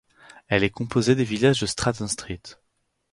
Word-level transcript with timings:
Elle 0.47 0.63
est 0.63 0.71
composée 0.71 1.13
des 1.13 1.23
villages 1.23 1.59
de 1.59 1.67
Stratton 1.67 2.07
St. 2.07 2.57